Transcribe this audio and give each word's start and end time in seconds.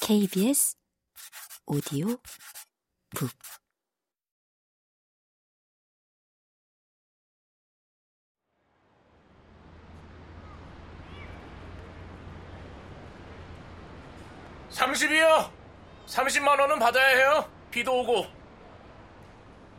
KBS 0.00 0.76
오디오 1.66 2.16
북 3.14 3.30
삼십이요. 14.76 15.50
30만 16.06 16.60
원은 16.60 16.78
받아야 16.78 17.16
해요. 17.16 17.50
비도 17.70 18.00
오고. 18.00 18.26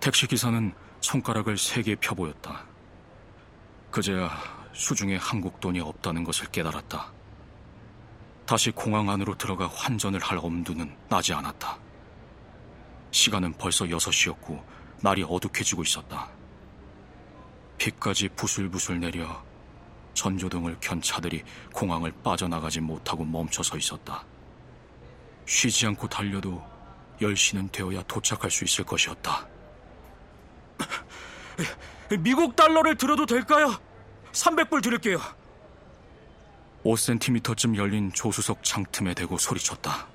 택시 0.00 0.26
기사는 0.26 0.74
손가락을 1.00 1.56
세개 1.56 1.96
펴보였다. 1.96 2.66
그제야 3.90 4.30
수중에 4.74 5.16
한국 5.16 5.60
돈이 5.60 5.80
없다는 5.80 6.24
것을 6.24 6.46
깨달았다. 6.50 7.10
다시 8.52 8.70
공항 8.70 9.08
안으로 9.08 9.34
들어가 9.38 9.66
환전을 9.66 10.20
할 10.20 10.36
엄두는 10.36 10.94
나지 11.08 11.32
않았다. 11.32 11.78
시간은 13.10 13.54
벌써 13.54 13.86
6시였고 13.86 14.62
날이 15.00 15.24
어둑해지고 15.26 15.82
있었다. 15.84 16.28
비까지 17.78 18.28
부슬부슬 18.36 19.00
내려 19.00 19.42
전조등을 20.12 20.76
켠 20.82 21.00
차들이 21.00 21.42
공항을 21.72 22.12
빠져나가지 22.22 22.80
못하고 22.80 23.24
멈춰서 23.24 23.78
있었다. 23.78 24.22
쉬지 25.46 25.86
않고 25.86 26.06
달려도 26.06 26.62
10시는 27.22 27.72
되어야 27.72 28.02
도착할 28.02 28.50
수 28.50 28.64
있을 28.64 28.84
것이었다. 28.84 29.48
미국 32.18 32.54
달러를 32.54 32.96
들어도 32.96 33.24
될까요? 33.24 33.74
300불 34.32 34.82
드릴게요. 34.82 35.41
5cm쯤 36.84 37.76
열린 37.76 38.12
조수석 38.12 38.64
창틈에 38.64 39.14
대고 39.14 39.38
소리쳤다. 39.38 40.06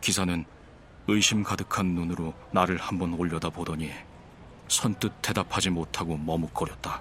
기사는 0.00 0.44
의심 1.06 1.42
가득한 1.42 1.86
눈으로 1.94 2.34
나를 2.52 2.76
한번 2.78 3.14
올려다보더니 3.14 3.90
선뜻 4.68 5.12
대답하지 5.22 5.70
못하고 5.70 6.16
머뭇거렸다. 6.16 7.00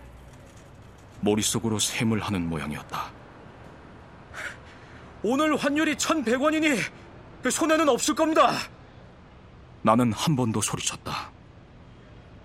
머릿속으로 1.22 1.80
셈을 1.80 2.20
하는 2.22 2.48
모양이었다. 2.48 3.12
오늘 5.24 5.56
환율이 5.58 5.96
1,100원이니 5.96 6.80
손해는 7.52 7.90
없을 7.90 8.16
겁니다. 8.16 8.52
나는 9.82 10.14
한 10.14 10.36
번 10.36 10.52
더 10.52 10.62
소리쳤다. 10.62 11.32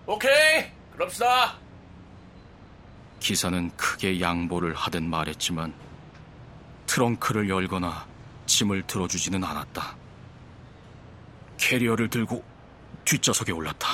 오케이. 0.07 0.71
그럽시다. 0.93 1.57
기사는 3.21 3.71
크게 3.77 4.21
양보를 4.21 4.75
하듯 4.75 5.03
말했지만 5.03 5.73
트렁크를 6.95 7.49
열거나 7.49 8.07
짐을 8.47 8.87
들어주지는 8.87 9.43
않았다. 9.43 9.97
캐리어를 11.57 12.09
들고 12.09 12.45
뒷좌석에 13.05 13.51
올랐다. 13.51 13.89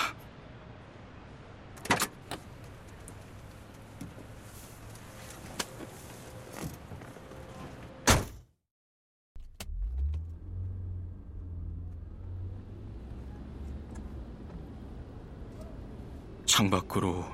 창밖으로 16.45 17.25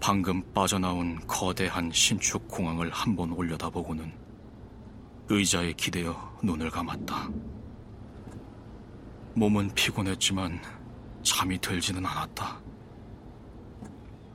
방금 0.00 0.42
빠져나온 0.52 1.24
거대한 1.28 1.92
신축 1.92 2.48
공항을 2.48 2.90
한번 2.90 3.30
올려다보고는 3.30 4.29
의자에 5.32 5.72
기대어 5.74 6.38
눈을 6.42 6.68
감았다. 6.70 7.30
몸은 9.34 9.72
피곤했지만 9.76 10.60
잠이 11.22 11.56
들지는 11.60 12.04
않았다. 12.04 12.60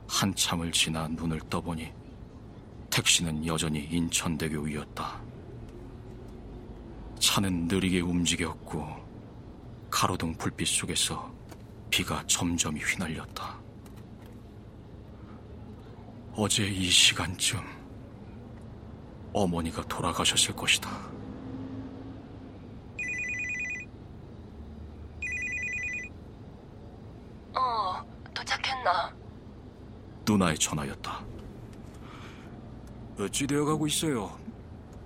한참을 0.08 0.72
지나 0.72 1.06
눈을 1.08 1.38
떠보니 1.50 1.92
택시는 2.88 3.44
여전히 3.44 3.80
인천대교 3.80 4.62
위였다. 4.62 5.20
차는 7.18 7.68
느리게 7.68 8.00
움직였고 8.00 8.88
가로등 9.90 10.34
불빛 10.38 10.66
속에서 10.66 11.30
비가 11.90 12.24
점점 12.26 12.74
휘날렸다. 12.74 13.60
어제 16.32 16.66
이 16.66 16.88
시간쯤 16.88 17.75
어머니가 19.36 19.82
돌아가셨을 19.82 20.56
것이다. 20.56 20.88
어, 27.54 28.02
도착했나? 28.32 29.14
누나의 30.26 30.56
전화였다. 30.56 31.22
어찌 33.20 33.46
되어 33.46 33.66
가고 33.66 33.86
있어요? 33.86 34.34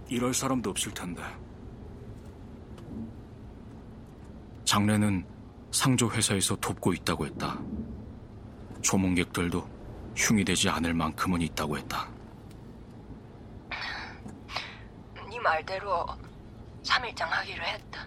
이럴 0.09 0.33
사람도 0.33 0.71
없을 0.71 0.95
텐데. 0.95 1.23
장례는 4.65 5.27
상조 5.73 6.09
회사에서 6.09 6.55
돕고 6.55 6.95
있다고 6.95 7.27
했다. 7.27 7.59
조문객들도 8.81 9.69
흉이 10.15 10.45
되지 10.45 10.69
않을 10.69 10.95
만큼은 10.95 11.41
있다고 11.41 11.77
했다. 11.79 12.20
네 15.41 15.43
말대로 15.43 16.05
3일장 16.83 17.21
하기로 17.21 17.65
했다. 17.65 18.07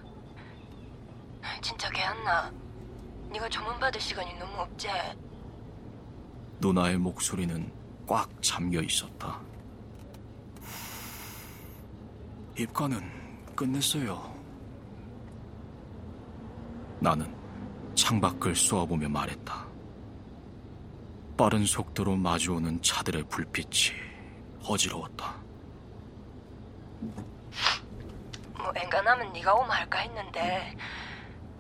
진짜 1.64 1.90
개안나. 1.90 2.52
네가 3.32 3.50
조문 3.50 3.80
받을 3.80 4.00
시간이 4.00 4.36
너무 4.36 4.56
없지. 4.62 4.88
누나의 6.60 6.98
목소리는 6.98 7.74
꽉 8.06 8.30
잠겨 8.40 8.82
있었다. 8.84 9.40
입관은 12.56 13.02
끝냈어요. 13.56 14.32
나는 17.00 17.36
창밖을 17.96 18.56
쏘아보며 18.56 19.10
말했다. 19.10 19.66
빠른 21.36 21.66
속도로 21.66 22.16
마주오는 22.16 22.80
차들의 22.84 23.24
불빛이 23.24 23.98
어지러웠다. 24.64 25.43
뭐 28.58 28.72
엔간하면 28.76 29.34
네가 29.34 29.54
오면 29.54 29.72
할까 29.72 30.00
했는데 30.00 30.76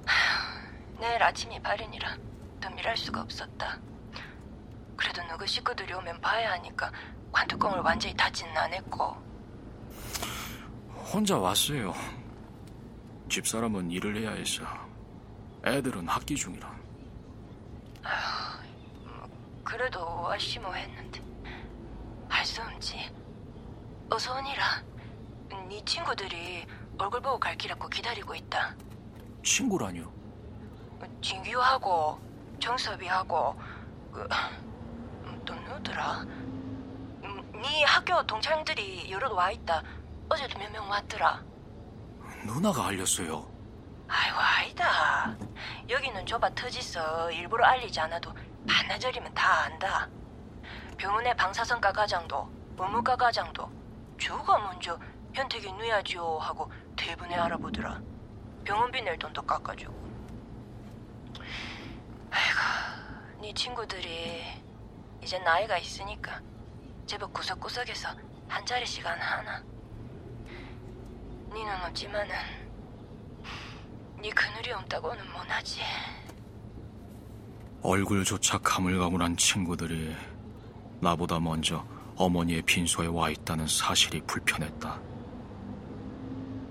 하, 0.05 0.99
내일 0.99 1.21
아침이 1.21 1.61
발인이라 1.61 2.17
더 2.61 2.69
미랄 2.69 2.95
수가 2.97 3.21
없었다. 3.21 3.77
그래도 4.95 5.23
너그 5.23 5.45
식구들이 5.45 5.93
오면 5.93 6.21
봐야 6.21 6.51
하니까 6.53 6.91
관뚜껑을 7.31 7.79
완전히 7.79 8.15
닫지는 8.15 8.55
않았고 8.55 9.17
혼자 11.13 11.37
왔어요. 11.37 11.93
집사람은 13.29 13.91
일을 13.91 14.17
해야 14.17 14.31
해서 14.31 14.63
애들은 15.65 16.07
학기 16.07 16.35
중이라. 16.35 16.73
그래도 19.63 20.29
아시모 20.31 20.73
했는데 20.75 21.21
할 22.29 22.45
수 22.45 22.61
없지. 22.61 23.09
어서 24.09 24.35
오니라. 24.37 24.83
네 25.69 25.83
친구들이 25.85 26.65
얼굴 26.97 27.21
보고 27.21 27.39
갈 27.39 27.55
길었고 27.57 27.87
기다리고 27.89 28.35
있다. 28.35 28.75
친구라뇨? 29.43 30.11
진규하고 31.21 32.19
정섭이하고 32.59 33.59
그, 34.11 34.27
또 35.45 35.53
누구더라? 35.55 36.21
음, 36.21 37.51
네 37.61 37.83
학교 37.83 38.25
동창들이 38.25 39.09
여럿 39.11 39.31
와 39.33 39.51
있다. 39.51 39.83
어제도 40.29 40.57
몇 40.59 40.71
명 40.71 40.89
왔더라. 40.89 41.43
누나가 42.45 42.87
알렸어요. 42.87 43.51
아이고 44.07 44.37
아니다. 44.37 45.35
여기는 45.89 46.25
좁아 46.25 46.49
터지서 46.55 47.31
일부러 47.31 47.65
알리지 47.65 47.99
않아도 48.01 48.33
반나절이면 48.67 49.33
다 49.33 49.63
안다. 49.63 50.07
병원의 50.97 51.35
방사선과 51.35 51.91
과장도 51.91 52.49
의무과 52.77 53.15
과장도 53.15 53.69
주가 54.17 54.57
먼저 54.59 54.97
현택이 55.33 55.71
누야지요 55.73 56.37
하고 56.37 56.71
대분에 56.95 57.35
알아보더라. 57.35 58.01
병원비 58.63 59.01
낼 59.01 59.17
돈도 59.17 59.41
깎아주고. 59.41 59.93
아이고, 62.31 63.41
네 63.41 63.53
친구들이 63.53 64.43
이제 65.21 65.39
나이가 65.39 65.77
있으니까 65.77 66.41
제법 67.05 67.33
구석구석에서 67.33 68.09
한 68.47 68.65
자리 68.65 68.85
시간 68.85 69.19
하나. 69.19 69.61
니는 71.51 71.83
없지만은 71.85 72.35
네 74.21 74.29
그늘이 74.29 74.71
없다고는 74.71 75.31
못하지. 75.31 75.81
얼굴조차 77.81 78.59
가물가물한 78.59 79.35
친구들이 79.35 80.15
나보다 81.01 81.39
먼저 81.39 81.85
어머니의 82.15 82.61
빈소에 82.61 83.07
와 83.07 83.29
있다는 83.29 83.67
사실이 83.67 84.21
불편했다. 84.21 85.12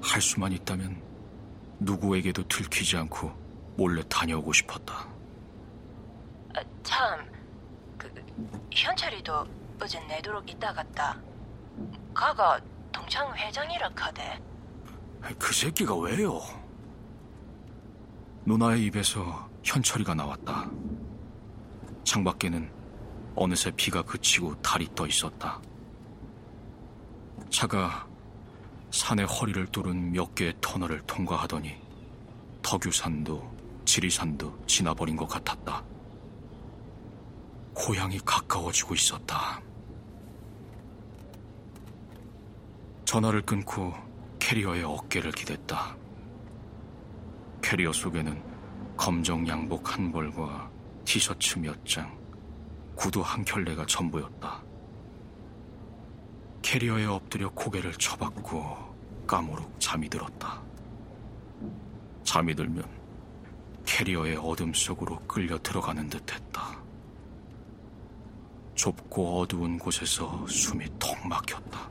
할 0.02 0.20
수만 0.20 0.52
있다면 0.52 1.00
누구에게도 1.78 2.46
들키지 2.49 2.96
않고 2.96 3.32
몰래 3.76 4.02
다녀오고 4.08 4.52
싶었다. 4.52 5.08
아, 6.54 6.60
참, 6.82 7.25
그 7.96 8.12
현철이도 8.70 9.46
어제 9.81 9.99
내도록 10.06 10.49
있다 10.50 10.72
갔다. 10.72 11.19
가가 12.12 12.60
동창 12.90 13.34
회장이라 13.34 13.88
카대. 13.90 14.38
그 15.38 15.52
새끼가 15.54 15.96
왜요? 15.96 16.40
누나의 18.44 18.84
입에서 18.87 19.48
현철이가 19.62 20.14
나왔다. 20.14 20.69
창밖에는 22.05 22.70
어느새 23.34 23.70
비가 23.70 24.02
그치고 24.02 24.60
달이 24.60 24.88
떠 24.94 25.06
있었다. 25.06 25.60
차가 27.48 28.06
산의 28.92 29.26
허리를 29.26 29.66
뚫은 29.68 30.12
몇 30.12 30.34
개의 30.34 30.52
터널을 30.60 31.00
통과하더니 31.06 31.74
덕유산도 32.62 33.82
지리산도 33.86 34.64
지나버린 34.66 35.16
것 35.16 35.26
같았다. 35.26 35.82
고향이 37.74 38.18
가까워지고 38.18 38.94
있었다. 38.94 39.60
전화를 43.06 43.42
끊고 43.42 43.94
캐리어의 44.38 44.84
어깨를 44.84 45.32
기댔다. 45.32 45.96
캐리어 47.62 47.92
속에는 47.92 48.42
검정 48.96 49.48
양복 49.48 49.94
한 49.94 50.12
벌과 50.12 50.70
티셔츠 51.06 51.58
몇 51.58 51.84
장, 51.86 52.14
구두 52.94 53.22
한 53.22 53.42
켤레가 53.42 53.86
전부였다. 53.86 54.71
캐리어에 56.72 57.04
엎드려 57.04 57.50
고개를 57.50 57.92
쳐박고 57.92 59.26
까무룩 59.26 59.78
잠이 59.78 60.08
들었다. 60.08 60.62
잠이 62.24 62.54
들면 62.54 62.82
캐리어의 63.84 64.36
어둠 64.36 64.72
속으로 64.72 65.19
끌려 65.26 65.58
들어가는 65.58 66.08
듯 66.08 66.32
했다. 66.32 66.82
좁고 68.74 69.40
어두운 69.40 69.78
곳에서 69.78 70.46
숨이 70.48 70.86
턱 70.98 71.28
막혔다. 71.28 71.90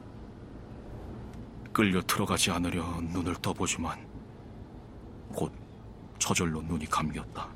끌려 1.71 2.01
들어가지 2.01 2.49
않으려 2.49 2.83
눈을 3.01 3.35
떠보지만 3.35 4.03
곧 5.29 5.53
저절로 6.17 6.59
눈이 6.63 6.87
감겼다. 6.87 7.47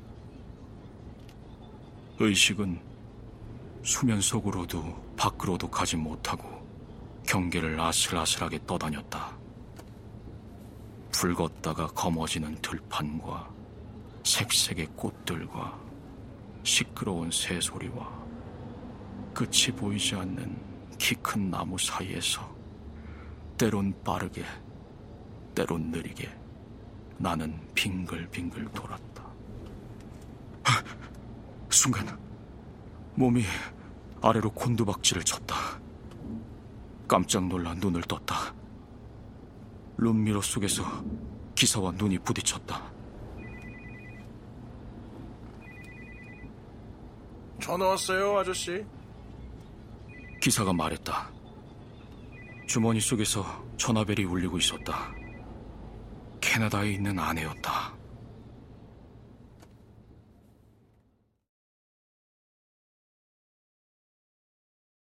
의식은 2.20 2.80
수면 3.82 4.20
속으로도 4.20 5.14
밖으로도 5.16 5.68
가지 5.68 5.96
못하고 5.96 6.55
경계를 7.26 7.78
아슬아슬하게 7.80 8.60
떠다녔다. 8.66 9.36
붉었다가 11.12 11.88
검어지는 11.88 12.54
들판과 12.62 13.50
색색의 14.24 14.86
꽃들과 14.96 15.78
시끄러운 16.62 17.30
새소리와 17.30 18.26
끝이 19.34 19.74
보이지 19.76 20.14
않는 20.14 20.56
키 20.98 21.14
큰 21.16 21.50
나무 21.50 21.76
사이에서 21.78 22.48
때론 23.58 23.94
빠르게, 24.02 24.44
때론 25.54 25.90
느리게 25.90 26.30
나는 27.18 27.58
빙글빙글 27.74 28.66
돌았다. 28.72 29.24
순간 31.70 32.18
몸이 33.14 33.44
아래로 34.22 34.50
곤두박질을 34.52 35.22
쳤다. 35.24 35.78
깜짝 37.08 37.46
놀라 37.46 37.74
눈을 37.74 38.02
떴다. 38.02 38.54
룸미러 39.98 40.40
속에서 40.40 40.84
기사와 41.54 41.92
눈이 41.92 42.18
부딪혔다. 42.18 42.92
전화 47.60 47.86
왔어요, 47.86 48.38
아저씨. 48.38 48.84
기사가 50.40 50.72
말했다. 50.72 51.30
주머니 52.66 53.00
속에서 53.00 53.44
전화벨이 53.76 54.24
울리고 54.24 54.58
있었다. 54.58 55.12
캐나다에 56.40 56.92
있는 56.92 57.18
아내였다. 57.18 57.95